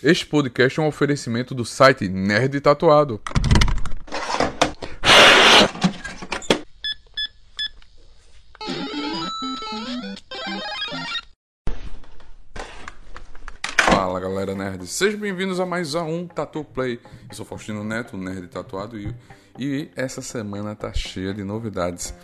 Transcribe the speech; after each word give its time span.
Este 0.00 0.24
podcast 0.26 0.78
é 0.78 0.82
um 0.84 0.86
oferecimento 0.86 1.56
do 1.56 1.64
site 1.64 2.08
Nerd 2.08 2.60
Tatuado. 2.60 3.20
Fala 13.76 14.20
galera 14.20 14.54
nerd, 14.54 14.86
sejam 14.86 15.18
bem-vindos 15.18 15.58
a 15.58 15.66
mais 15.66 15.96
um 15.96 16.28
Tatu 16.28 16.62
Play. 16.62 17.00
Eu 17.28 17.34
sou 17.34 17.44
Faustino 17.44 17.82
Neto, 17.82 18.16
Nerd 18.16 18.46
Tatuado, 18.46 18.96
e, 18.96 19.12
e 19.58 19.90
essa 19.96 20.22
semana 20.22 20.76
tá 20.76 20.92
cheia 20.92 21.34
de 21.34 21.42
novidades 21.42 22.14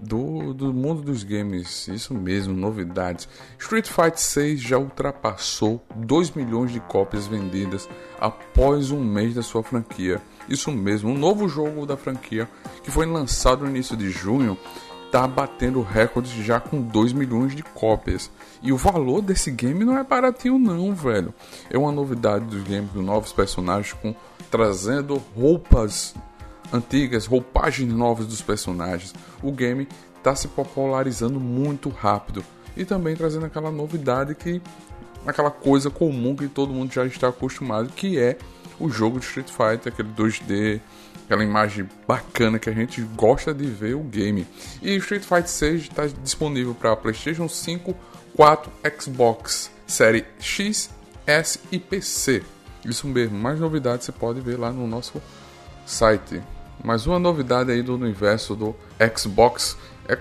do, 0.00 0.52
do 0.54 0.72
mundo 0.72 1.02
dos 1.02 1.22
games. 1.22 1.88
Isso 1.88 2.14
mesmo, 2.14 2.54
novidades. 2.54 3.28
Street 3.58 3.88
Fighter 3.88 4.18
6 4.18 4.60
já 4.60 4.78
ultrapassou 4.78 5.84
2 5.94 6.32
milhões 6.32 6.72
de 6.72 6.80
cópias 6.80 7.26
vendidas 7.26 7.88
após 8.20 8.90
um 8.90 9.02
mês 9.02 9.34
da 9.34 9.42
sua 9.42 9.62
franquia. 9.62 10.20
Isso 10.48 10.70
mesmo, 10.72 11.10
um 11.10 11.18
novo 11.18 11.48
jogo 11.48 11.84
da 11.84 11.96
franquia 11.96 12.48
que 12.82 12.90
foi 12.90 13.06
lançado 13.06 13.64
no 13.64 13.70
início 13.70 13.96
de 13.96 14.10
junho 14.10 14.56
está 15.08 15.26
batendo 15.26 15.80
recordes 15.80 16.32
já 16.32 16.60
com 16.60 16.82
2 16.82 17.12
milhões 17.12 17.54
de 17.54 17.62
cópias. 17.62 18.30
E 18.62 18.72
o 18.72 18.76
valor 18.76 19.22
desse 19.22 19.50
game 19.50 19.84
não 19.84 19.96
é 19.96 20.04
baratinho 20.04 20.58
não, 20.58 20.94
velho. 20.94 21.34
É 21.70 21.78
uma 21.78 21.90
novidade 21.90 22.44
dos 22.44 22.62
games, 22.62 22.92
novos 22.94 23.32
personagens 23.32 23.94
com 23.94 24.14
trazendo 24.50 25.20
roupas 25.36 26.14
antigas, 26.72 27.26
roupagens 27.26 27.92
novas 27.92 28.26
dos 28.26 28.42
personagens. 28.42 29.14
O 29.42 29.52
game 29.52 29.88
está 30.16 30.34
se 30.34 30.48
popularizando 30.48 31.40
muito 31.40 31.88
rápido 31.88 32.44
e 32.76 32.84
também 32.84 33.16
trazendo 33.16 33.46
aquela 33.46 33.70
novidade 33.70 34.34
que 34.34 34.60
aquela 35.26 35.50
coisa 35.50 35.90
comum 35.90 36.36
que 36.36 36.48
todo 36.48 36.72
mundo 36.72 36.92
já 36.92 37.04
está 37.04 37.28
acostumado, 37.28 37.88
que 37.88 38.18
é 38.18 38.36
o 38.78 38.88
jogo 38.88 39.18
de 39.18 39.26
Street 39.26 39.48
Fighter, 39.48 39.92
aquele 39.92 40.08
2D, 40.10 40.80
aquela 41.24 41.42
imagem 41.42 41.88
bacana 42.06 42.58
que 42.58 42.70
a 42.70 42.72
gente 42.72 43.02
gosta 43.16 43.52
de 43.52 43.66
ver 43.66 43.94
o 43.94 44.02
game. 44.02 44.46
E 44.80 44.94
Street 44.96 45.22
Fighter 45.22 45.48
6 45.48 45.82
está 45.82 46.06
disponível 46.06 46.74
para 46.74 46.96
PlayStation 46.96 47.48
5, 47.48 47.94
4, 48.36 48.70
Xbox, 48.98 49.70
série 49.86 50.24
X, 50.38 50.90
S 51.26 51.58
e 51.70 51.78
PC. 51.78 52.42
Isso 52.84 53.06
mesmo, 53.06 53.36
mais 53.36 53.58
novidades 53.58 54.06
você 54.06 54.12
pode 54.12 54.40
ver 54.40 54.58
lá 54.58 54.70
no 54.70 54.86
nosso 54.86 55.20
site. 55.84 56.40
Mais 56.82 57.06
uma 57.06 57.18
novidade 57.18 57.72
aí 57.72 57.82
do 57.82 57.94
universo 57.94 58.54
do 58.54 58.74
Xbox. 59.16 59.76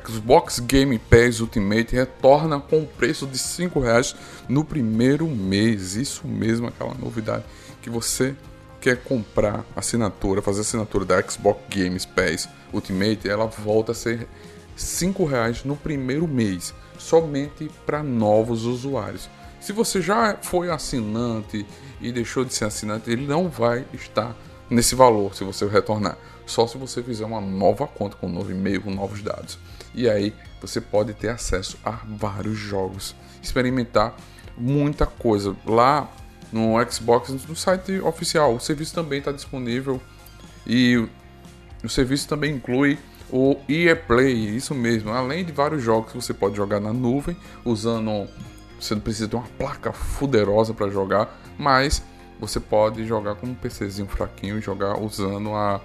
Xbox 0.05 0.59
Game 0.59 0.97
Pass 0.97 1.39
Ultimate 1.39 1.95
retorna 1.95 2.59
com 2.59 2.81
o 2.81 2.88
preço 2.88 3.27
de 3.27 3.38
R$ 3.38 3.72
reais 3.80 4.16
no 4.49 4.66
primeiro 4.66 5.27
mês. 5.27 5.95
Isso 5.95 6.27
mesmo, 6.27 6.67
aquela 6.67 6.95
novidade 6.95 7.45
que 7.81 7.89
você 7.89 8.36
quer 8.81 8.97
comprar 8.97 9.64
assinatura, 9.75 10.41
fazer 10.41 10.61
assinatura 10.61 11.05
da 11.05 11.22
Xbox 11.22 11.61
Game 11.69 11.97
Pass 12.08 12.49
Ultimate, 12.73 13.30
ela 13.30 13.45
volta 13.45 13.92
a 13.92 13.95
ser 13.95 14.27
R$ 14.75 15.25
reais 15.30 15.64
no 15.64 15.75
primeiro 15.75 16.27
mês, 16.27 16.73
somente 16.97 17.69
para 17.86 18.02
novos 18.02 18.66
usuários. 18.66 19.30
Se 19.61 19.71
você 19.71 20.02
já 20.02 20.38
foi 20.42 20.71
assinante 20.71 21.66
e 22.02 22.11
deixou 22.11 22.44
de 22.44 22.53
ser 22.53 22.66
assinante, 22.66 23.11
ele 23.11 23.27
não 23.27 23.47
vai 23.47 23.86
estar 23.94 24.36
nesse 24.69 24.95
valor 24.95 25.36
se 25.36 25.44
você 25.44 25.66
retornar 25.67 26.17
só 26.47 26.65
se 26.65 26.77
você 26.77 27.03
fizer 27.03 27.25
uma 27.25 27.41
nova 27.41 27.85
conta 27.85 28.15
com 28.17 28.27
um 28.27 28.31
novo 28.31 28.51
e-mail, 28.51 28.81
com 28.81 28.91
novos 28.91 29.21
dados. 29.21 29.59
E 29.93 30.09
aí 30.09 30.33
você 30.61 30.81
pode 30.81 31.13
ter 31.13 31.29
acesso 31.29 31.77
a 31.83 31.91
vários 32.07 32.57
jogos, 32.57 33.15
experimentar 33.41 34.15
muita 34.57 35.05
coisa 35.05 35.55
lá 35.65 36.11
no 36.51 36.73
Xbox, 36.89 37.29
no 37.29 37.55
site 37.55 37.99
oficial. 37.99 38.55
O 38.55 38.59
serviço 38.59 38.95
também 38.95 39.19
está 39.19 39.31
disponível 39.31 40.01
e 40.65 41.07
o 41.83 41.89
serviço 41.89 42.27
também 42.27 42.55
inclui 42.55 42.97
o 43.29 43.57
EA 43.67 43.95
Play, 43.95 44.55
isso 44.55 44.73
mesmo, 44.73 45.11
além 45.11 45.43
de 45.43 45.52
vários 45.52 45.83
jogos 45.83 46.11
que 46.11 46.17
você 46.17 46.33
pode 46.33 46.55
jogar 46.55 46.80
na 46.80 46.93
nuvem, 46.93 47.36
usando. 47.65 48.27
Você 48.80 48.93
não 48.93 49.02
precisa 49.02 49.27
ter 49.27 49.36
uma 49.36 49.47
placa 49.57 49.91
fuderosa 49.91 50.73
para 50.73 50.87
jogar, 50.89 51.36
mas 51.57 52.03
você 52.39 52.59
pode 52.59 53.05
jogar 53.05 53.36
com 53.36 53.47
um 53.47 53.55
PCzinho 53.55 54.07
fraquinho 54.07 54.61
jogar 54.61 54.99
usando 54.99 55.53
a 55.53 55.81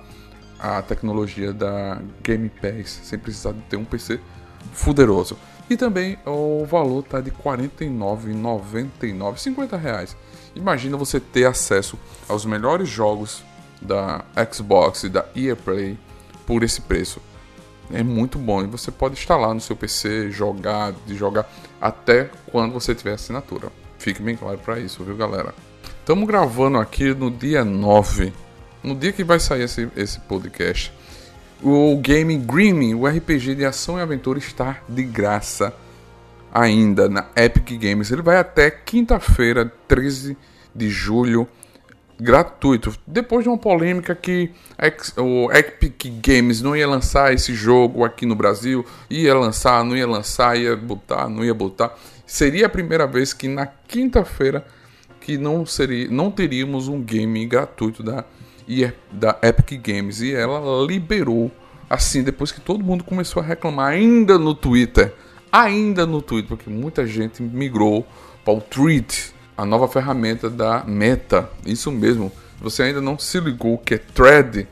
a 0.62 0.80
tecnologia 0.80 1.52
da 1.52 2.00
Game 2.22 2.48
Pass 2.48 3.00
sem 3.02 3.18
precisar 3.18 3.50
de 3.52 3.60
ter 3.62 3.76
um 3.76 3.84
PC 3.84 4.20
fuderoso. 4.72 5.36
E 5.68 5.76
também 5.76 6.16
o 6.24 6.64
valor 6.64 7.02
tá 7.02 7.20
de 7.20 7.30
R$ 7.30 7.36
49,99, 7.44 9.38
50 9.38 9.76
reais. 9.76 10.16
Imagina 10.54 10.96
você 10.96 11.18
ter 11.18 11.46
acesso 11.46 11.98
aos 12.28 12.44
melhores 12.44 12.88
jogos 12.88 13.42
da 13.80 14.24
Xbox 14.52 15.02
e 15.02 15.08
da 15.08 15.24
EA 15.34 15.56
Play 15.56 15.98
por 16.46 16.62
esse 16.62 16.80
preço. 16.80 17.20
É 17.92 18.02
muito 18.04 18.38
bom 18.38 18.62
e 18.62 18.66
você 18.66 18.92
pode 18.92 19.14
instalar 19.14 19.52
no 19.52 19.60
seu 19.60 19.74
PC, 19.74 20.30
jogar, 20.30 20.92
de 21.06 21.16
jogar 21.16 21.50
até 21.80 22.30
quando 22.50 22.72
você 22.72 22.94
tiver 22.94 23.14
assinatura. 23.14 23.72
Fique 23.98 24.22
bem 24.22 24.36
claro 24.36 24.58
para 24.58 24.78
isso, 24.78 25.02
viu, 25.02 25.16
galera? 25.16 25.52
Estamos 25.98 26.26
gravando 26.26 26.78
aqui 26.78 27.12
no 27.14 27.30
dia 27.30 27.64
9 27.64 28.32
no 28.82 28.94
dia 28.94 29.12
que 29.12 29.24
vai 29.24 29.38
sair 29.38 29.62
esse, 29.62 29.88
esse 29.96 30.18
podcast, 30.20 30.92
o 31.62 31.96
game 31.96 32.36
Grimming, 32.36 32.94
o 32.94 33.06
RPG 33.06 33.54
de 33.54 33.64
ação 33.64 33.98
e 33.98 34.02
aventura, 34.02 34.38
está 34.38 34.78
de 34.88 35.04
graça 35.04 35.72
ainda 36.52 37.08
na 37.08 37.26
Epic 37.36 37.78
Games. 37.78 38.10
Ele 38.10 38.22
vai 38.22 38.36
até 38.36 38.70
quinta-feira, 38.70 39.72
13 39.86 40.36
de 40.74 40.90
julho, 40.90 41.46
gratuito. 42.20 42.92
Depois 43.06 43.44
de 43.44 43.48
uma 43.48 43.58
polêmica 43.58 44.14
que 44.14 44.50
o 45.16 45.50
Epic 45.52 46.06
Games 46.20 46.60
não 46.60 46.76
ia 46.76 46.88
lançar 46.88 47.32
esse 47.32 47.54
jogo 47.54 48.04
aqui 48.04 48.26
no 48.26 48.34
Brasil, 48.34 48.84
ia 49.08 49.34
lançar, 49.34 49.84
não 49.84 49.96
ia 49.96 50.06
lançar, 50.06 50.58
ia 50.58 50.76
botar, 50.76 51.28
não 51.28 51.44
ia 51.44 51.54
botar. 51.54 51.96
Seria 52.26 52.66
a 52.66 52.70
primeira 52.70 53.06
vez 53.06 53.32
que 53.32 53.48
na 53.48 53.66
quinta-feira 53.66 54.66
que 55.20 55.38
não 55.38 55.64
seria, 55.64 56.08
não 56.10 56.30
teríamos 56.30 56.88
um 56.88 57.00
game 57.00 57.46
gratuito 57.46 58.02
da 58.02 58.24
e 58.66 58.84
é 58.84 58.94
da 59.10 59.38
Epic 59.42 59.80
Games 59.80 60.20
e 60.20 60.32
ela 60.32 60.60
liberou 60.86 61.50
assim 61.88 62.22
depois 62.22 62.50
que 62.50 62.60
todo 62.60 62.84
mundo 62.84 63.04
começou 63.04 63.42
a 63.42 63.46
reclamar 63.46 63.92
ainda 63.92 64.38
no 64.38 64.54
Twitter, 64.54 65.14
ainda 65.50 66.06
no 66.06 66.22
Twitter, 66.22 66.56
porque 66.56 66.70
muita 66.70 67.06
gente 67.06 67.42
migrou 67.42 68.06
para 68.44 68.54
o 68.54 68.60
Tweet, 68.60 69.34
a 69.56 69.64
nova 69.64 69.86
ferramenta 69.86 70.48
da 70.48 70.84
Meta. 70.84 71.50
Isso 71.66 71.90
mesmo. 71.92 72.32
Você 72.60 72.84
ainda 72.84 73.00
não 73.00 73.18
se 73.18 73.38
ligou 73.40 73.76
que 73.78 73.94
é 73.94 73.98
Thread 73.98 74.66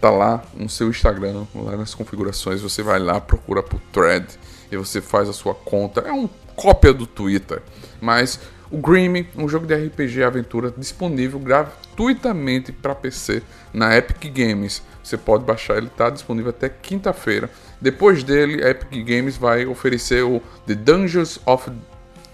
tá 0.00 0.10
lá 0.10 0.42
no 0.54 0.68
seu 0.68 0.88
Instagram, 0.88 1.44
lá 1.54 1.76
nas 1.76 1.94
configurações, 1.94 2.62
você 2.62 2.82
vai 2.82 2.98
lá, 2.98 3.20
procura 3.20 3.62
por 3.62 3.78
Thread 3.92 4.26
e 4.72 4.76
você 4.76 5.00
faz 5.00 5.28
a 5.28 5.32
sua 5.32 5.54
conta. 5.54 6.00
É 6.00 6.10
uma 6.10 6.30
cópia 6.56 6.92
do 6.92 7.06
Twitter, 7.06 7.62
mas 8.00 8.40
o 8.70 8.78
Grim, 8.78 9.26
um 9.36 9.48
jogo 9.48 9.66
de 9.66 9.74
RPG 9.74 10.22
aventura 10.22 10.72
disponível 10.76 11.40
gratuitamente 11.40 12.70
para 12.70 12.94
PC 12.94 13.42
na 13.72 13.96
Epic 13.96 14.32
Games. 14.32 14.82
Você 15.02 15.16
pode 15.16 15.44
baixar, 15.44 15.76
ele 15.76 15.88
está 15.88 16.08
disponível 16.08 16.50
até 16.50 16.68
quinta-feira. 16.68 17.50
Depois 17.80 18.22
dele, 18.22 18.62
a 18.64 18.70
Epic 18.70 19.04
Games 19.04 19.36
vai 19.36 19.66
oferecer 19.66 20.22
o 20.22 20.40
The 20.66 20.74
Dungeons 20.74 21.40
of, 21.44 21.70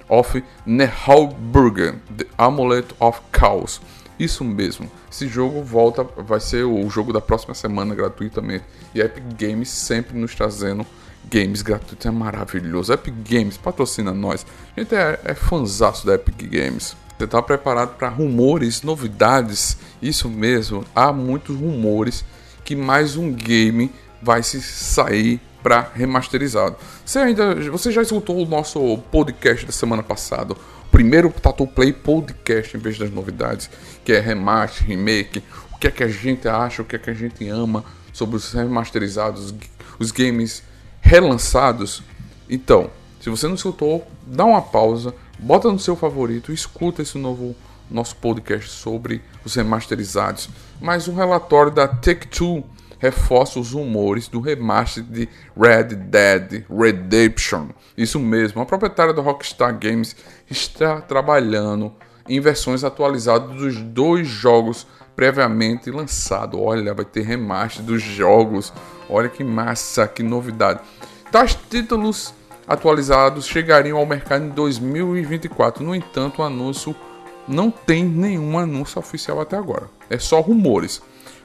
of 0.08 0.44
Nehalburgen, 0.66 2.02
The 2.16 2.26
Amulet 2.36 2.94
of 3.00 3.20
Chaos. 3.32 3.80
Isso 4.18 4.44
mesmo. 4.44 4.90
Esse 5.10 5.28
jogo 5.28 5.62
volta, 5.62 6.02
vai 6.04 6.40
ser 6.40 6.64
o 6.64 6.88
jogo 6.90 7.12
da 7.12 7.20
próxima 7.20 7.54
semana 7.54 7.94
gratuitamente. 7.94 8.64
E 8.94 9.00
a 9.00 9.06
Epic 9.06 9.24
Games 9.38 9.70
sempre 9.70 10.18
nos 10.18 10.34
trazendo 10.34 10.86
Games 11.30 11.62
gratuito 11.62 12.06
é 12.06 12.10
maravilhoso. 12.10 12.92
Epic 12.92 13.14
Games 13.28 13.56
patrocina 13.56 14.12
nós. 14.12 14.46
A 14.76 14.80
gente 14.80 14.94
é, 14.94 15.20
é 15.24 15.34
fanzaço 15.34 16.06
da 16.06 16.14
Epic 16.14 16.42
Games. 16.48 16.96
Você 17.16 17.24
está 17.24 17.40
preparado 17.42 17.96
para 17.96 18.08
rumores, 18.08 18.82
novidades? 18.82 19.76
Isso 20.00 20.28
mesmo. 20.28 20.84
Há 20.94 21.12
muitos 21.12 21.56
rumores 21.56 22.24
que 22.64 22.76
mais 22.76 23.16
um 23.16 23.32
game 23.32 23.90
vai 24.20 24.42
se 24.42 24.60
sair 24.60 25.40
para 25.62 25.90
remasterizado. 25.94 26.76
Você 27.04 27.18
ainda, 27.18 27.54
você 27.70 27.90
já 27.90 28.02
escutou 28.02 28.36
o 28.40 28.46
nosso 28.46 28.98
podcast 29.10 29.66
da 29.66 29.72
semana 29.72 30.02
passada? 30.02 30.52
O 30.52 30.90
primeiro 30.90 31.30
Tattoo 31.30 31.66
Play 31.66 31.92
podcast 31.92 32.76
em 32.76 32.80
vez 32.80 32.98
das 32.98 33.10
novidades, 33.10 33.68
que 34.04 34.12
é 34.12 34.20
remaster, 34.20 34.86
remake. 34.86 35.42
O 35.72 35.78
que 35.78 35.88
é 35.88 35.90
que 35.90 36.04
a 36.04 36.08
gente 36.08 36.46
acha, 36.46 36.82
o 36.82 36.84
que 36.84 36.96
é 36.96 36.98
que 36.98 37.10
a 37.10 37.14
gente 37.14 37.48
ama 37.48 37.84
sobre 38.12 38.36
os 38.36 38.52
remasterizados, 38.52 39.54
os 39.98 40.10
games 40.10 40.62
relançados. 41.06 42.02
Então, 42.50 42.90
se 43.20 43.30
você 43.30 43.46
não 43.46 43.54
escutou, 43.54 44.04
dá 44.26 44.44
uma 44.44 44.60
pausa, 44.60 45.14
bota 45.38 45.70
no 45.70 45.78
seu 45.78 45.94
favorito, 45.94 46.52
escuta 46.52 47.00
esse 47.00 47.16
novo 47.16 47.54
nosso 47.88 48.16
podcast 48.16 48.68
sobre 48.68 49.22
os 49.44 49.54
remasterizados. 49.54 50.48
Mais 50.80 51.06
um 51.06 51.14
relatório 51.14 51.70
da 51.70 51.86
Take-Two 51.86 52.64
reforça 52.98 53.60
os 53.60 53.70
rumores 53.70 54.26
do 54.26 54.40
remaster 54.40 55.04
de 55.04 55.28
Red 55.56 55.94
Dead 55.94 56.64
Redemption. 56.68 57.68
Isso 57.96 58.18
mesmo, 58.18 58.60
a 58.60 58.66
proprietária 58.66 59.14
da 59.14 59.22
Rockstar 59.22 59.78
Games 59.78 60.16
está 60.50 61.00
trabalhando 61.00 61.92
em 62.28 62.40
versões 62.40 62.82
atualizadas 62.82 63.54
dos 63.54 63.80
dois 63.80 64.26
jogos 64.26 64.88
previamente 65.16 65.90
lançados. 65.90 66.60
Olha, 66.60 66.94
vai 66.94 67.04
ter 67.04 67.22
remaster 67.22 67.82
dos 67.82 68.02
jogos. 68.02 68.72
Olha 69.08 69.28
que 69.28 69.42
massa, 69.42 70.06
que 70.06 70.22
novidade. 70.22 70.80
Tais 71.32 71.58
títulos 71.70 72.34
atualizados 72.68 73.46
chegariam 73.46 73.98
ao 73.98 74.06
mercado 74.06 74.44
em 74.44 74.50
2024. 74.50 75.82
No 75.82 75.94
entanto, 75.94 76.42
o 76.42 76.44
anúncio 76.44 76.94
não 77.48 77.70
tem 77.70 78.04
nenhum 78.04 78.58
anúncio 78.58 78.98
oficial 78.98 79.40
até 79.40 79.56
agora. 79.56 79.88
É 80.10 80.18
só 80.18 80.40
rumores. 80.40 81.00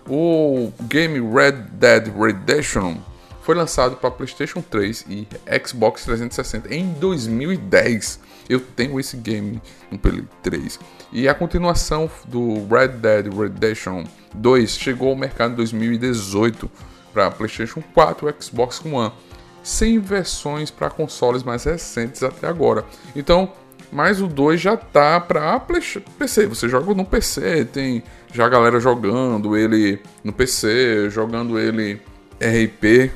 O 0.08 0.72
game 0.82 1.20
Red 1.34 1.68
Dead 1.74 2.12
Redemption 2.16 2.98
foi 3.44 3.56
lançado 3.56 3.96
para 3.96 4.12
PlayStation 4.12 4.62
3 4.62 5.06
e 5.10 5.28
Xbox 5.66 6.04
360 6.06 6.74
em 6.74 6.92
2010. 6.94 8.20
Eu 8.52 8.60
tenho 8.60 9.00
esse 9.00 9.16
game 9.16 9.62
no 9.90 9.98
Play 9.98 10.26
3. 10.44 10.78
E 11.14 11.30
a 11.30 11.34
continuação 11.34 12.12
do 12.26 12.68
Red 12.68 12.90
Dead 12.90 13.34
Redemption 13.34 14.04
2 14.34 14.72
chegou 14.72 15.10
ao 15.12 15.16
mercado 15.16 15.54
em 15.54 15.56
2018 15.56 16.70
para 17.14 17.32
PlayStation 17.32 17.82
4 17.94 18.30
e 18.30 18.44
Xbox 18.44 18.82
One, 18.84 19.14
sem 19.64 20.00
versões 20.00 20.70
para 20.70 20.90
consoles 20.90 21.44
mais 21.44 21.64
recentes 21.64 22.24
até 22.24 22.46
agora. 22.46 22.84
Então, 23.16 23.54
mas 23.90 24.22
o 24.22 24.28
2 24.28 24.60
já 24.60 24.76
tá 24.76 25.18
para 25.20 25.58
PC. 25.60 26.46
Você 26.48 26.68
joga 26.68 26.94
no 26.94 27.06
PC, 27.06 27.64
tem 27.64 28.04
já 28.34 28.48
a 28.48 28.50
galera 28.50 28.82
jogando 28.82 29.56
ele 29.56 30.02
no 30.26 30.34
PC, 30.34 31.10
jogando 31.10 31.58
ele 31.58 32.02
RP, 32.42 33.12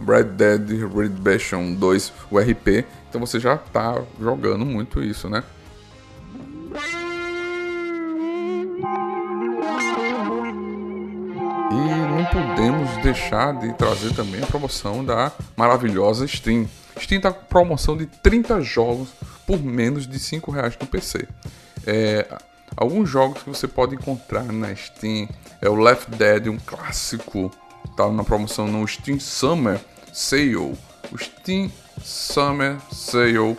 Red 0.00 0.24
Dead 0.24 0.68
Redemption 0.94 1.74
2, 1.74 2.12
o 2.30 2.38
RP. 2.38 2.84
Então 3.08 3.20
você 3.20 3.40
já 3.40 3.56
tá 3.56 4.02
jogando 4.20 4.64
muito 4.64 5.02
isso, 5.02 5.28
né? 5.28 5.42
E 11.70 11.74
não 11.74 12.24
podemos 12.26 13.02
deixar 13.02 13.52
de 13.58 13.72
trazer 13.74 14.14
também 14.14 14.42
a 14.42 14.46
promoção 14.46 15.04
da 15.04 15.32
maravilhosa 15.56 16.26
Steam. 16.26 16.68
Steam 16.98 17.20
tá 17.20 17.32
com 17.32 17.44
promoção 17.46 17.96
de 17.96 18.06
30 18.06 18.60
jogos 18.60 19.08
por 19.46 19.62
menos 19.62 20.06
de 20.06 20.18
5 20.18 20.50
reais 20.50 20.76
no 20.80 20.86
PC. 20.86 21.26
É, 21.86 22.26
alguns 22.76 23.08
jogos 23.08 23.42
que 23.42 23.48
você 23.48 23.68
pode 23.68 23.94
encontrar 23.94 24.44
na 24.44 24.74
Steam 24.74 25.28
é 25.60 25.68
o 25.68 25.76
Left 25.76 26.10
Dead, 26.10 26.48
um 26.48 26.58
clássico, 26.58 27.50
tá 27.96 28.08
na 28.10 28.24
promoção 28.24 28.66
no 28.66 28.86
Steam 28.86 29.18
Summer 29.20 29.80
Sale. 30.12 30.56
O 30.56 31.18
Steam 31.18 31.70
Summer 32.02 32.78
Sale 32.90 33.56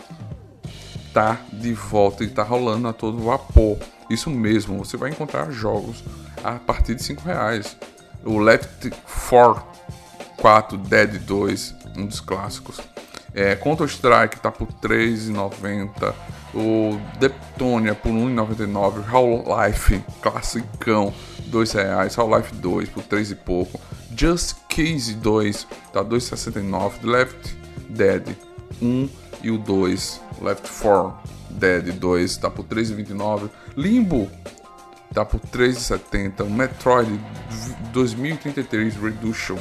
tá 1.12 1.38
de 1.52 1.72
volta 1.72 2.24
e 2.24 2.28
tá 2.28 2.42
rolando 2.42 2.88
a 2.88 2.92
todo 2.92 3.18
vapor. 3.18 3.78
Isso 4.08 4.30
mesmo, 4.30 4.78
você 4.78 4.96
vai 4.96 5.10
encontrar 5.10 5.50
jogos 5.50 6.02
a 6.42 6.52
partir 6.52 6.94
de 6.94 7.02
5 7.02 7.22
reais. 7.22 7.76
O 8.24 8.38
Left 8.38 8.90
4 9.28 9.78
4 10.38 10.78
Dead 10.78 11.18
2, 11.18 11.74
um 11.96 12.06
dos 12.06 12.20
clássicos. 12.20 12.80
É, 13.34 13.54
Counter-Strike 13.56 14.40
tá 14.40 14.50
por 14.50 14.68
R$3,90. 14.68 16.14
O 16.54 16.98
Deptonia 17.18 17.94
por 17.94 18.10
R$1,99. 18.10 19.04
Half-Life, 19.06 20.02
classicão, 20.22 21.12
R$2,00. 21.52 22.18
Half-Life 22.18 22.54
2 22.54 22.88
por 22.88 23.02
3 23.02 23.32
e 23.32 23.34
pouco. 23.34 23.80
Just 24.18 24.56
Case 24.68 25.14
2 25.14 25.64
tá 25.92 26.00
R$2,69. 26.00 27.04
Left 27.04 27.56
Dead 27.88 28.36
1 28.82 29.08
e 29.44 29.50
o 29.52 29.58
2. 29.58 30.20
Left 30.42 30.68
4 30.82 31.14
Dead 31.50 31.92
2 31.92 32.36
tá 32.38 32.50
por 32.50 32.64
3,29. 32.64 33.48
Limbo 33.76 34.28
tá 35.14 35.24
por 35.24 35.38
3,70. 35.38 36.44
O 36.44 36.50
Metroid 36.50 37.08
2033 37.92 38.96
Reduction 38.96 39.56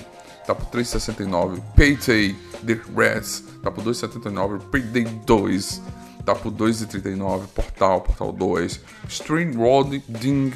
tá 0.48 0.56
por 0.56 0.66
3,69. 0.72 1.62
Payday 1.76 2.36
The 2.66 2.82
Reds 2.96 3.44
tá 3.62 3.70
por 3.70 3.84
2,79. 3.84 4.60
Payday 4.72 5.04
2 5.04 5.82
tá 6.26 6.34
por 6.34 6.52
2,39. 6.52 7.46
Portal, 7.54 8.02
Portal 8.02 8.32
2. 8.32 8.82
Stream 9.08 9.56
World 9.56 10.04
Ding 10.08 10.52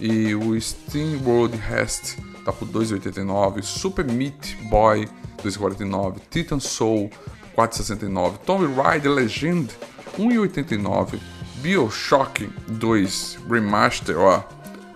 e 0.00 0.34
o 0.34 0.58
Steam 0.60 1.20
World 1.24 1.56
Rest 1.56 2.16
tá 2.44 2.52
por 2.52 2.66
2,89. 2.66 3.62
Super 3.62 4.10
Meat 4.10 4.56
Boy 4.70 5.06
2,49. 5.44 6.16
Titan 6.30 6.58
Soul 6.58 7.10
4,69. 7.56 8.38
Tomb 8.38 8.66
Raider 8.74 9.12
Legend 9.12 9.70
1,89. 10.18 11.20
Bioshock 11.62 12.48
2 12.68 13.38
Remaster 13.48 14.16
ó, 14.16 14.42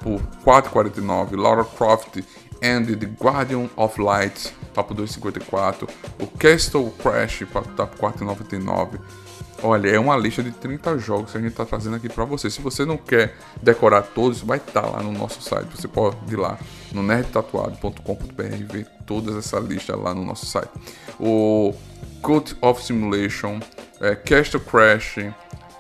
por 0.00 0.20
4,49. 0.44 1.36
Lara 1.36 1.64
Croft 1.64 2.22
and 2.62 2.86
The 2.86 3.06
Guardian 3.06 3.68
of 3.76 4.00
Light 4.00 4.54
tá 4.72 4.82
por 4.82 4.96
2,54. 4.96 5.88
O 6.18 6.26
Castle 6.38 6.90
Crash 6.98 7.44
tá 7.76 7.86
por 7.86 8.12
4,99. 8.12 8.98
Olha, 9.62 9.88
é 9.88 9.98
uma 9.98 10.16
lista 10.16 10.42
de 10.42 10.50
30 10.50 10.98
jogos 10.98 11.32
que 11.32 11.38
a 11.38 11.40
gente 11.40 11.52
está 11.52 11.64
trazendo 11.64 11.96
aqui 11.96 12.08
para 12.08 12.24
você. 12.24 12.50
Se 12.50 12.60
você 12.60 12.84
não 12.84 12.96
quer 12.96 13.34
decorar 13.62 14.02
todos, 14.02 14.40
vai 14.40 14.58
estar 14.58 14.82
tá 14.82 14.88
lá 14.88 15.02
no 15.02 15.12
nosso 15.12 15.40
site. 15.40 15.68
Você 15.74 15.88
pode 15.88 16.16
ir 16.30 16.36
lá 16.36 16.58
no 16.92 17.02
nerdtatuado.com.br 17.02 18.42
e 18.42 18.64
ver 18.64 18.86
toda 19.06 19.38
essa 19.38 19.58
lista 19.58 19.96
lá 19.96 20.14
no 20.14 20.24
nosso 20.24 20.46
site. 20.46 20.70
O 21.18 21.74
Cult 22.20 22.56
of 22.60 22.82
Simulation, 22.82 23.60
é, 24.00 24.14
Castle 24.14 24.60
Crash, 24.60 25.16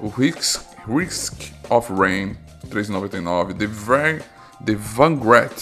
o 0.00 0.08
Risk, 0.08 0.62
Risk 0.86 1.52
of 1.68 1.92
Rain, 1.92 2.36
3,99. 2.68 3.54
The, 3.54 3.66
Van, 3.66 4.18
The 4.64 4.74
Vanguard 4.74 5.52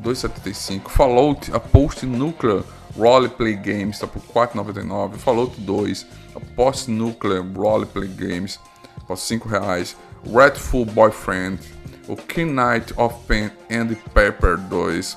2,75. 0.00 0.88
Fallout, 0.88 1.52
a 1.52 1.60
Post 1.60 2.06
Nuclear 2.06 2.62
Roleplay 2.98 3.54
Games 3.54 3.96
está 3.96 4.06
por 4.06 4.22
4,99. 4.22 5.16
Fallout 5.16 5.60
2, 5.60 6.06
a 6.34 6.40
Post 6.54 6.90
Nuclear 6.90 7.44
Roleplay 7.54 8.08
Games 8.08 8.58
por 9.06 9.16
5 9.16 9.48
reais. 9.48 9.96
Redful 10.32 10.84
Boyfriend, 10.86 11.60
o 12.08 12.16
King 12.16 12.52
Knight 12.52 12.92
of 12.96 13.14
Pen 13.26 13.50
and 13.70 13.94
Pepper 14.12 14.56
2, 14.56 15.16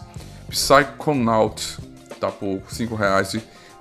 Psychonaut 0.49 1.79
está 2.11 2.31
por 2.31 2.61
5 2.67 2.95
reais. 2.95 3.37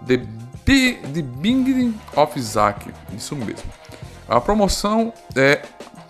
The, 0.07 0.19
The 0.65 1.23
Binding 1.23 1.99
of 2.15 2.39
Isaac, 2.39 2.91
isso 3.15 3.35
mesmo. 3.35 3.69
A 4.29 4.41
promoção 4.41 5.13
é 5.35 5.63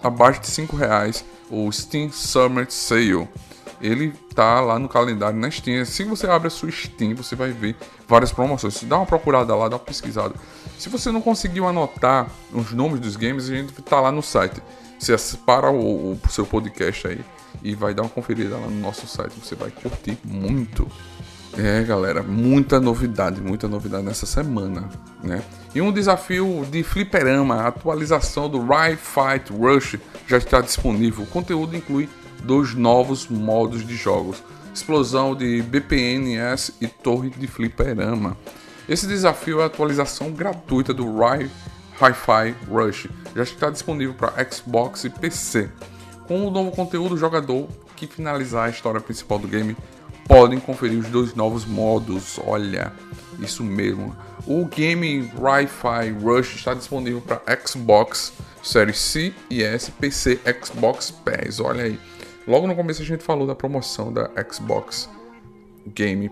abaixo 0.03 0.41
de 0.41 0.49
5 0.49 0.77
reais. 0.77 1.25
O 1.51 1.71
Steam 1.73 2.11
Summer 2.13 2.71
Sale 2.71 3.27
ele 3.81 4.13
tá 4.35 4.61
lá 4.61 4.79
no 4.79 4.89
calendário 4.89 5.39
na 5.39 5.51
Steam. 5.51 5.85
Se 5.85 6.05
você 6.05 6.27
abre 6.27 6.49
a 6.49 6.51
sua 6.51 6.71
Steam, 6.71 7.15
você 7.15 7.37
vai 7.37 7.51
ver 7.53 7.77
várias 8.07 8.33
promoções. 8.33 8.83
Dá 8.85 8.97
uma 8.97 9.07
procurada 9.07 9.55
lá, 9.55 9.69
dá 9.69 9.77
uma 9.77 9.83
pesquisada. 9.83 10.35
Se 10.79 10.89
você 10.89 11.11
não 11.11 11.21
conseguiu 11.21 11.67
anotar 11.67 12.31
os 12.53 12.73
nomes 12.73 13.01
dos 13.01 13.17
games, 13.17 13.49
a 13.49 13.55
gente 13.55 13.73
tá 13.83 14.01
lá 14.01 14.11
no 14.11 14.23
site. 14.23 14.63
Você 14.99 15.17
para 15.47 15.71
o, 15.71 16.13
o 16.13 16.21
seu 16.29 16.45
podcast 16.45 17.07
aí 17.07 17.21
e 17.63 17.75
vai 17.75 17.95
dar 17.95 18.03
uma 18.03 18.09
conferida 18.09 18.57
lá 18.57 18.67
no 18.67 18.81
nosso 18.81 19.07
site. 19.07 19.33
Você 19.43 19.55
vai 19.55 19.71
curtir 19.71 20.19
muito. 20.25 20.89
É, 21.57 21.83
galera, 21.83 22.23
muita 22.23 22.79
novidade, 22.79 23.41
muita 23.41 23.67
novidade 23.67 24.05
nessa 24.05 24.27
semana, 24.27 24.89
né? 25.23 25.43
E 25.75 25.81
um 25.81 25.91
desafio 25.91 26.67
de 26.71 26.83
fliperama, 26.83 27.57
a 27.57 27.69
atualização 27.69 28.49
do 28.49 28.61
Ride 28.61 28.97
Fight 28.97 29.53
Rush 29.53 29.97
já 30.27 30.37
está 30.37 30.61
disponível. 30.61 31.25
O 31.25 31.27
conteúdo 31.27 31.75
inclui 31.75 32.09
dos 32.43 32.75
novos 32.75 33.29
modos 33.29 33.87
de 33.87 33.97
jogos, 33.97 34.43
explosão 34.75 35.35
de 35.35 35.63
BPNS 35.63 36.75
e 36.81 36.87
torre 36.87 37.31
de 37.31 37.47
fliperama. 37.47 38.37
Esse 38.89 39.07
desafio 39.07 39.61
é 39.61 39.65
a 39.65 39.67
atualização 39.67 40.31
gratuita 40.31 40.95
do 40.95 41.19
Rai 41.19 41.51
Hi-Fi 42.01 42.55
Rush, 42.71 43.09
já 43.35 43.43
está 43.43 43.71
disponível 43.71 44.15
para 44.15 44.49
Xbox 44.51 45.05
e 45.05 45.11
PC. 45.11 45.69
Com 46.29 46.47
o 46.47 46.51
novo 46.51 46.71
conteúdo, 46.71 47.15
o 47.15 47.19
jogador 47.19 47.69
que 47.97 48.07
finalizar 48.07 48.67
a 48.67 48.71
história 48.71 49.01
principal 49.01 49.39
do 49.39 49.49
game 49.49 49.77
podem 50.29 50.61
conferir 50.61 50.99
os 50.99 51.09
dois 51.09 51.35
novos 51.35 51.65
modos. 51.65 52.39
Olha, 52.45 52.93
isso 53.41 53.65
mesmo. 53.65 54.15
O 54.47 54.65
game 54.67 55.31
Wi-Fi 55.37 56.11
Rush 56.23 56.57
está 56.57 56.75
disponível 56.75 57.21
para 57.21 57.43
Xbox 57.67 58.33
Series 58.63 58.99
C 58.99 59.35
e 59.51 59.63
S, 59.63 59.91
PC, 59.91 60.39
Xbox 60.63 61.11
Pass. 61.11 61.59
Olha 61.59 61.85
aí. 61.85 61.99
Logo 62.49 62.67
no 62.67 62.75
começo 62.75 63.03
a 63.03 63.05
gente 63.05 63.23
falou 63.23 63.47
da 63.47 63.55
promoção 63.55 64.11
da 64.11 64.31
Xbox 64.51 65.07
Game 65.95 66.31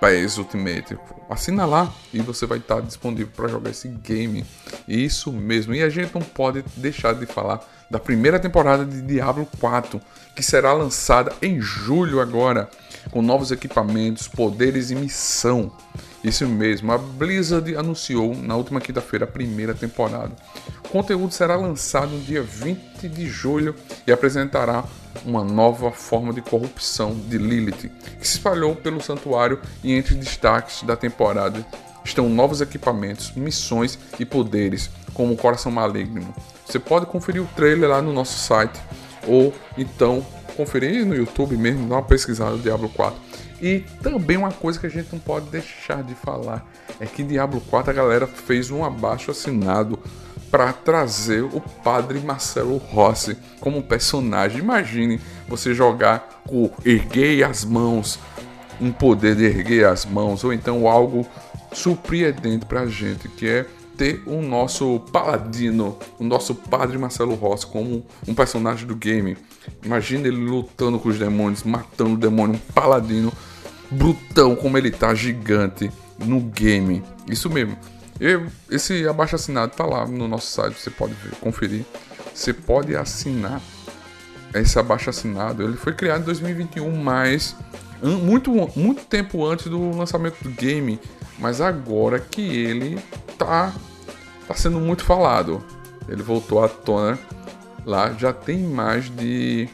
Pass 0.00 0.38
Ultimate. 0.38 0.98
Assina 1.28 1.66
lá 1.66 1.92
e 2.10 2.20
você 2.20 2.46
vai 2.46 2.56
estar 2.56 2.80
disponível 2.80 3.30
para 3.36 3.46
jogar 3.46 3.68
esse 3.68 3.86
game. 3.86 4.46
Isso 4.88 5.30
mesmo. 5.30 5.74
E 5.74 5.82
a 5.82 5.90
gente 5.90 6.14
não 6.14 6.22
pode 6.22 6.64
deixar 6.74 7.14
de 7.14 7.26
falar 7.26 7.60
da 7.90 7.98
primeira 7.98 8.40
temporada 8.40 8.86
de 8.86 9.02
Diablo 9.02 9.46
4, 9.60 10.00
que 10.34 10.42
será 10.42 10.72
lançada 10.72 11.30
em 11.42 11.60
julho 11.60 12.18
agora, 12.18 12.70
com 13.10 13.20
novos 13.20 13.50
equipamentos, 13.50 14.26
poderes 14.26 14.90
e 14.90 14.94
missão. 14.94 15.70
Isso 16.26 16.44
mesmo, 16.44 16.90
a 16.90 16.98
Blizzard 16.98 17.76
anunciou 17.76 18.34
na 18.34 18.56
última 18.56 18.80
quinta-feira 18.80 19.24
a 19.24 19.28
primeira 19.28 19.72
temporada. 19.72 20.32
O 20.84 20.88
conteúdo 20.88 21.32
será 21.32 21.54
lançado 21.54 22.08
no 22.08 22.20
dia 22.20 22.42
20 22.42 23.08
de 23.08 23.28
julho 23.28 23.76
e 24.04 24.10
apresentará 24.10 24.82
uma 25.24 25.44
nova 25.44 25.92
forma 25.92 26.32
de 26.32 26.42
corrupção 26.42 27.14
de 27.14 27.38
Lilith, 27.38 27.92
que 28.18 28.26
se 28.26 28.38
espalhou 28.38 28.74
pelo 28.74 29.00
santuário 29.00 29.60
e 29.84 29.92
entre 29.92 30.16
destaques 30.16 30.82
da 30.82 30.96
temporada 30.96 31.64
estão 32.04 32.28
novos 32.28 32.60
equipamentos, 32.60 33.30
missões 33.36 33.96
e 34.18 34.24
poderes, 34.24 34.90
como 35.14 35.32
o 35.32 35.36
Coração 35.36 35.70
Maligno. 35.70 36.34
Você 36.66 36.80
pode 36.80 37.06
conferir 37.06 37.40
o 37.40 37.48
trailer 37.54 37.88
lá 37.88 38.02
no 38.02 38.12
nosso 38.12 38.36
site 38.36 38.80
ou 39.28 39.54
então 39.78 40.26
conferir 40.56 41.04
no 41.04 41.14
YouTube 41.14 41.56
mesmo, 41.56 41.88
dar 41.88 41.96
uma 41.96 42.02
pesquisada 42.02 42.56
Diablo 42.56 42.88
4. 42.88 43.18
E 43.60 43.84
também 44.02 44.36
uma 44.36 44.52
coisa 44.52 44.78
que 44.78 44.86
a 44.86 44.90
gente 44.90 45.08
não 45.12 45.18
pode 45.18 45.46
deixar 45.50 46.02
de 46.02 46.14
falar 46.14 46.66
é 47.00 47.06
que 47.06 47.22
Diablo 47.22 47.60
4 47.60 47.90
a 47.90 47.94
galera 47.94 48.26
fez 48.26 48.70
um 48.70 48.84
abaixo 48.84 49.30
assinado 49.30 49.98
para 50.50 50.72
trazer 50.72 51.42
o 51.42 51.60
padre 51.60 52.20
Marcelo 52.20 52.76
Rossi 52.76 53.36
como 53.60 53.82
personagem. 53.82 54.60
Imagine 54.60 55.20
você 55.48 55.74
jogar 55.74 56.42
com 56.46 56.70
erguei 56.84 57.42
as 57.42 57.64
mãos, 57.64 58.18
um 58.80 58.92
poder 58.92 59.34
de 59.34 59.44
erguer 59.44 59.86
as 59.86 60.04
mãos, 60.04 60.44
ou 60.44 60.52
então 60.52 60.86
algo 60.86 61.26
surpreendente 61.72 62.64
para 62.64 62.82
a 62.82 62.86
gente, 62.86 63.28
que 63.28 63.48
é 63.48 63.66
ter 63.96 64.22
o 64.26 64.42
nosso 64.42 65.00
paladino, 65.12 65.98
o 66.18 66.24
nosso 66.24 66.54
padre 66.54 66.98
Marcelo 66.98 67.34
Rossi 67.34 67.66
como 67.66 68.04
um 68.26 68.34
personagem 68.34 68.86
do 68.86 68.94
game. 68.94 69.36
Imagina 69.82 70.28
ele 70.28 70.36
lutando 70.36 70.98
com 70.98 71.08
os 71.08 71.18
demônios, 71.18 71.62
matando 71.64 72.14
o 72.14 72.16
demônio, 72.16 72.56
um 72.56 72.72
paladino 72.72 73.32
brutão 73.90 74.54
como 74.56 74.76
ele 74.76 74.90
tá, 74.90 75.14
gigante 75.14 75.90
no 76.18 76.40
game. 76.40 77.02
Isso 77.28 77.48
mesmo. 77.50 77.76
Eu, 78.18 78.46
esse 78.70 79.06
abaixo 79.06 79.36
assinado 79.36 79.72
tá 79.74 79.84
lá 79.84 80.06
no 80.06 80.26
nosso 80.26 80.50
site, 80.50 80.78
você 80.78 80.90
pode 80.90 81.14
conferir. 81.40 81.84
Você 82.34 82.52
pode 82.52 82.94
assinar 82.96 83.60
esse 84.54 84.78
abaixo 84.78 85.10
assinado. 85.10 85.62
Ele 85.62 85.76
foi 85.76 85.92
criado 85.92 86.22
em 86.22 86.24
2021, 86.24 86.90
mas 86.96 87.56
muito, 88.02 88.50
muito 88.76 89.04
tempo 89.04 89.44
antes 89.44 89.66
do 89.66 89.96
lançamento 89.96 90.42
do 90.42 90.50
game. 90.50 90.98
Mas 91.38 91.60
agora 91.60 92.18
que 92.18 92.40
ele 92.40 92.98
tá, 93.38 93.74
tá 94.46 94.54
sendo 94.54 94.80
muito 94.80 95.04
falado. 95.04 95.62
Ele 96.08 96.22
voltou 96.22 96.62
à 96.62 96.68
tona 96.68 97.18
lá, 97.84 98.12
já 98.12 98.32
tem 98.32 98.58
mais 98.58 99.10
de. 99.10 99.68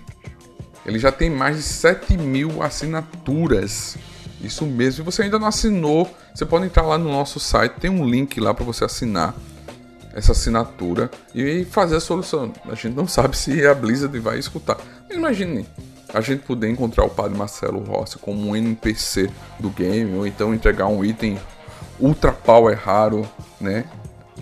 Ele 0.84 0.98
já 0.98 1.12
tem 1.12 1.30
mais 1.30 1.56
de 1.56 1.62
7 1.62 2.16
mil 2.16 2.62
assinaturas. 2.62 3.96
Isso 4.40 4.66
mesmo. 4.66 4.96
Se 4.96 5.02
você 5.02 5.22
ainda 5.22 5.38
não 5.38 5.46
assinou, 5.46 6.10
você 6.34 6.44
pode 6.44 6.66
entrar 6.66 6.82
lá 6.82 6.98
no 6.98 7.10
nosso 7.10 7.38
site, 7.38 7.74
tem 7.74 7.90
um 7.90 8.08
link 8.08 8.40
lá 8.40 8.52
para 8.52 8.64
você 8.64 8.84
assinar 8.84 9.34
essa 10.14 10.32
assinatura 10.32 11.10
e 11.34 11.64
fazer 11.64 11.96
a 11.96 12.00
solução. 12.00 12.52
A 12.66 12.74
gente 12.74 12.94
não 12.94 13.06
sabe 13.06 13.36
se 13.36 13.64
a 13.66 13.74
Blizzard 13.74 14.18
vai 14.18 14.38
escutar. 14.38 14.76
Imagine 15.10 15.66
a 16.12 16.20
gente 16.20 16.42
poder 16.42 16.68
encontrar 16.68 17.04
o 17.04 17.10
Padre 17.10 17.36
Marcelo 17.36 17.82
Rossi 17.82 18.18
como 18.18 18.48
um 18.48 18.56
NPC 18.56 19.30
do 19.58 19.70
game, 19.70 20.14
ou 20.16 20.26
então 20.26 20.54
entregar 20.54 20.86
um 20.86 21.04
item 21.04 21.38
ultra 21.98 22.32
power 22.32 22.78
raro, 22.78 23.26
né? 23.60 23.84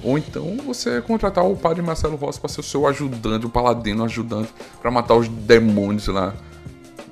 Ou 0.02 0.16
então 0.16 0.56
você 0.64 1.00
contratar 1.02 1.44
o 1.44 1.56
Padre 1.56 1.82
Marcelo 1.82 2.16
Rossi 2.16 2.40
para 2.40 2.48
ser 2.48 2.60
o 2.60 2.64
seu 2.64 2.86
ajudante, 2.86 3.46
o 3.46 3.50
paladino 3.50 4.04
ajudante, 4.04 4.52
para 4.80 4.90
matar 4.90 5.14
os 5.14 5.28
demônios 5.28 6.06
lá 6.08 6.34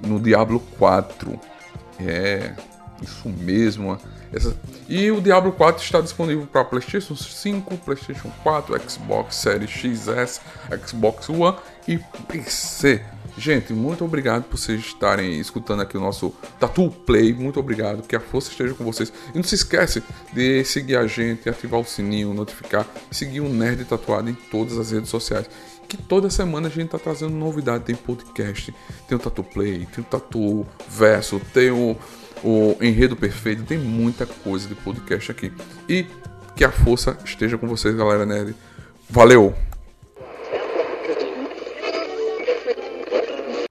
no 0.07 0.19
Diablo 0.19 0.61
4. 0.79 1.39
É, 2.01 2.55
isso 3.03 3.29
mesmo. 3.29 3.99
Essa... 4.33 4.57
E 4.89 5.11
o 5.11 5.21
Diablo 5.21 5.53
4 5.53 5.83
está 5.83 6.01
disponível 6.01 6.47
para 6.47 6.65
PlayStation 6.65 7.17
5, 7.17 7.77
PlayStation 7.79 8.31
4, 8.43 8.91
Xbox 8.91 9.37
Series 9.37 9.71
XS, 9.71 10.41
Xbox 10.87 11.29
One 11.29 11.57
e 11.87 11.99
PC. 12.29 13.03
Gente, 13.39 13.73
muito 13.73 14.05
obrigado 14.05 14.43
por 14.43 14.59
vocês 14.59 14.81
estarem 14.81 15.39
escutando 15.39 15.81
aqui 15.81 15.97
o 15.97 16.01
nosso 16.01 16.35
Tatu 16.59 16.91
Play. 16.91 17.33
Muito 17.33 17.61
obrigado, 17.61 18.03
que 18.03 18.17
a 18.17 18.21
força 18.21 18.51
esteja 18.51 18.75
com 18.75 18.85
vocês. 18.85 19.13
E 19.33 19.37
não 19.37 19.45
se 19.45 19.55
esquece 19.55 20.03
de 20.33 20.65
seguir 20.65 20.97
a 20.97 21.07
gente, 21.07 21.49
ativar 21.49 21.79
o 21.79 21.85
sininho, 21.85 22.35
notificar, 22.35 22.85
seguir 23.13 23.41
o 23.41 23.49
Nerd 23.49 23.85
Tatuado 23.85 24.29
em 24.29 24.35
todas 24.35 24.77
as 24.77 24.91
redes 24.91 25.09
sociais. 25.09 25.49
Que 25.87 25.97
toda 25.97 26.29
semana 26.29 26.67
a 26.67 26.71
gente 26.71 26.87
está 26.87 26.99
trazendo 26.99 27.33
novidade. 27.33 27.85
Tem 27.85 27.95
podcast, 27.95 28.75
tem 29.07 29.17
o 29.17 29.21
Tatu 29.21 29.45
Play, 29.45 29.87
tem 29.95 30.03
o 30.03 30.07
Tatu 30.07 30.67
Verso, 30.89 31.41
tem 31.55 31.71
o, 31.71 31.97
o 32.43 32.77
Enredo 32.81 33.15
Perfeito, 33.15 33.63
tem 33.63 33.79
muita 33.79 34.27
coisa 34.27 34.67
de 34.67 34.75
podcast 34.75 35.31
aqui. 35.31 35.53
E 35.89 36.05
que 36.57 36.65
a 36.65 36.73
força 36.73 37.17
esteja 37.25 37.57
com 37.57 37.69
vocês, 37.69 37.95
galera 37.95 38.27
nerd. 38.27 38.53
Valeu! 39.09 39.68